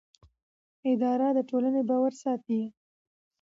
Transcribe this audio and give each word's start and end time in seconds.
اداره 0.91 1.27
د 1.37 1.39
ټولنې 1.49 1.81
باور 1.89 2.13
ساتي. 2.23 2.61